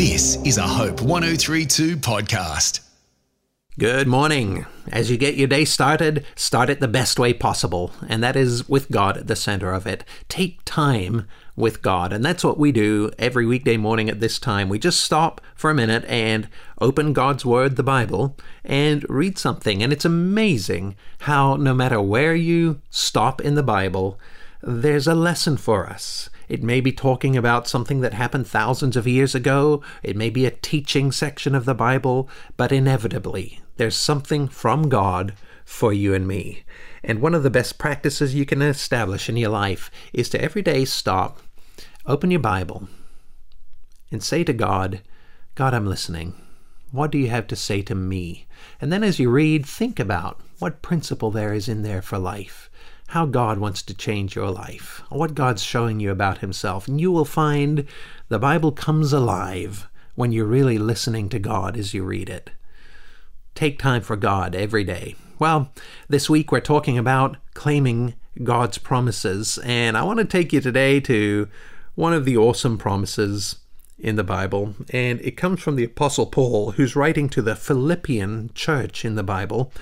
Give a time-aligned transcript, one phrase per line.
[0.00, 2.80] This is a Hope 1032 podcast.
[3.78, 4.64] Good morning.
[4.90, 8.66] As you get your day started, start it the best way possible, and that is
[8.66, 10.02] with God at the center of it.
[10.30, 14.70] Take time with God, and that's what we do every weekday morning at this time.
[14.70, 16.48] We just stop for a minute and
[16.80, 19.82] open God's Word, the Bible, and read something.
[19.82, 24.18] And it's amazing how no matter where you stop in the Bible,
[24.62, 26.30] there's a lesson for us.
[26.50, 29.84] It may be talking about something that happened thousands of years ago.
[30.02, 35.34] It may be a teaching section of the Bible, but inevitably, there's something from God
[35.64, 36.64] for you and me.
[37.04, 40.60] And one of the best practices you can establish in your life is to every
[40.60, 41.38] day stop,
[42.04, 42.88] open your Bible,
[44.10, 45.02] and say to God,
[45.54, 46.34] God, I'm listening.
[46.90, 48.48] What do you have to say to me?
[48.80, 52.68] And then as you read, think about what principle there is in there for life
[53.10, 56.86] how God wants to change your life, what God's showing you about Himself.
[56.86, 57.84] And you will find
[58.28, 62.50] the Bible comes alive when you're really listening to God as you read it.
[63.56, 65.16] Take time for God every day.
[65.40, 65.72] Well,
[66.08, 71.00] this week we're talking about claiming God's promises, and I want to take you today
[71.00, 71.48] to
[71.96, 73.56] one of the awesome promises
[74.00, 78.50] in the Bible, and it comes from the Apostle Paul, who's writing to the Philippian
[78.54, 79.72] church in the Bible,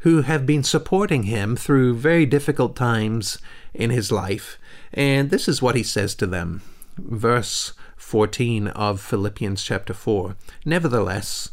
[0.00, 3.38] who have been supporting him through very difficult times
[3.72, 4.58] in his life.
[4.92, 6.62] And this is what he says to them.
[6.96, 11.50] Verse 14 of Philippians chapter 4 Nevertheless,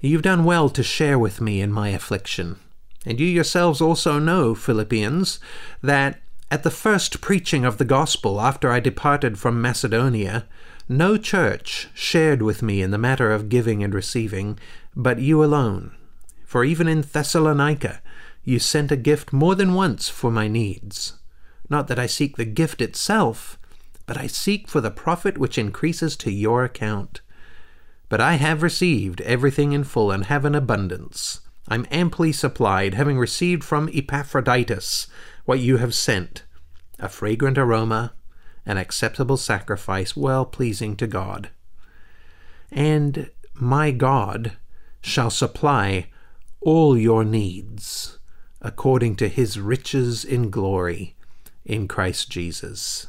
[0.00, 2.56] you've done well to share with me in my affliction.
[3.06, 5.38] And you yourselves also know, Philippians,
[5.82, 6.20] that
[6.50, 10.46] at the first preaching of the gospel after I departed from Macedonia,
[10.88, 14.58] no church shared with me in the matter of giving and receiving,
[14.96, 15.94] but you alone.
[16.44, 18.00] For even in Thessalonica,
[18.42, 21.18] you sent a gift more than once for my needs.
[21.68, 23.58] Not that I seek the gift itself,
[24.06, 27.20] but I seek for the profit which increases to your account.
[28.08, 31.42] But I have received everything in full and have an abundance.
[31.68, 35.08] I'm amply supplied, having received from Epaphroditus
[35.44, 36.44] what you have sent
[36.98, 38.14] a fragrant aroma,
[38.68, 41.48] an acceptable sacrifice, well pleasing to God.
[42.70, 44.58] And my God
[45.00, 46.08] shall supply
[46.60, 48.18] all your needs
[48.60, 51.16] according to his riches in glory
[51.64, 53.06] in Christ Jesus.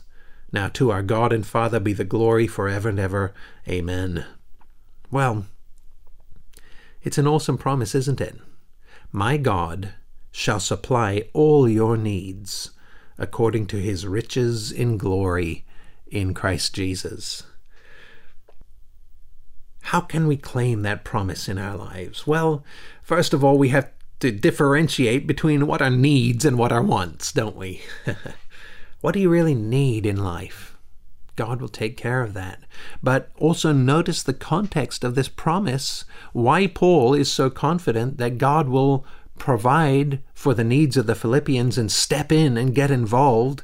[0.52, 3.34] Now to our God and Father be the glory forever and ever.
[3.68, 4.26] Amen.
[5.12, 5.46] Well,
[7.04, 8.38] it's an awesome promise, isn't it?
[9.12, 9.94] My God
[10.32, 12.72] shall supply all your needs
[13.20, 15.66] according to his riches in glory
[16.08, 17.44] in Christ Jesus.
[19.82, 22.26] How can we claim that promise in our lives?
[22.26, 22.64] Well,
[23.04, 23.92] first of all, we have
[24.22, 27.82] to differentiate between what are needs and what are wants, don't we?
[29.02, 30.78] what do you really need in life?
[31.36, 32.60] God will take care of that.
[33.02, 36.04] But also notice the context of this promise,
[36.34, 39.06] why Paul is so confident that God will
[39.40, 43.64] provide for the needs of the Philippians and step in and get involved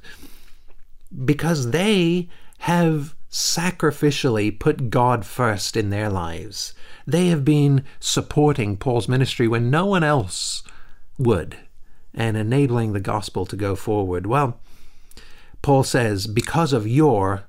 [1.23, 6.73] because they have sacrificially put God first in their lives.
[7.05, 10.63] They have been supporting Paul's ministry when no one else
[11.17, 11.57] would
[12.13, 14.25] and enabling the gospel to go forward.
[14.25, 14.59] Well,
[15.61, 17.43] Paul says, because of your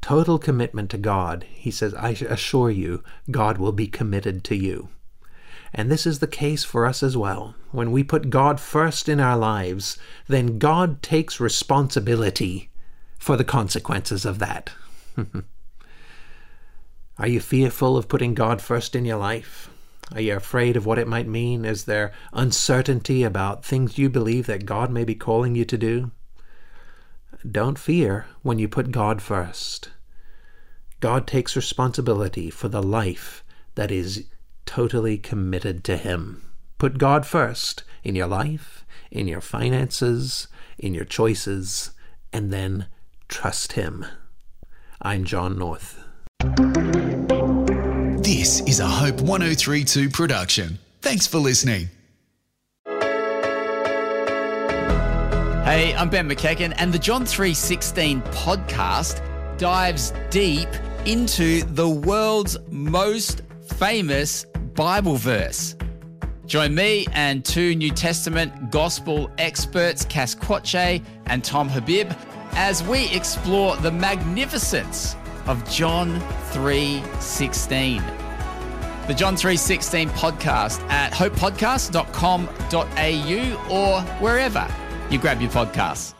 [0.00, 4.88] total commitment to God, he says, I assure you, God will be committed to you.
[5.74, 7.54] And this is the case for us as well.
[7.70, 9.96] When we put God first in our lives,
[10.28, 12.70] then God takes responsibility
[13.18, 14.72] for the consequences of that.
[17.18, 19.70] Are you fearful of putting God first in your life?
[20.14, 21.64] Are you afraid of what it might mean?
[21.64, 26.10] Is there uncertainty about things you believe that God may be calling you to do?
[27.50, 29.90] Don't fear when you put God first.
[31.00, 33.42] God takes responsibility for the life
[33.74, 34.26] that is
[34.66, 36.42] totally committed to Him.
[36.78, 41.92] Put God first in your life, in your finances, in your choices,
[42.32, 42.86] and then
[43.28, 44.04] trust Him.
[45.00, 46.02] I'm John North.
[48.22, 50.78] This is a Hope 1032 production.
[51.00, 51.88] Thanks for listening.
[55.64, 59.22] Hey, I'm Ben McEachen, and the John 316 podcast
[59.58, 60.68] dives deep
[61.06, 63.42] into the world's most
[63.76, 65.76] famous Bible verse.
[66.46, 72.10] Join me and two New Testament gospel experts, Cass Quache and Tom Habib,
[72.52, 75.16] as we explore the magnificence
[75.46, 76.20] of John
[76.50, 78.02] 3:16.
[79.06, 84.68] The John 3:16 podcast at hopepodcast.com.au or wherever
[85.10, 86.14] you grab your podcasts.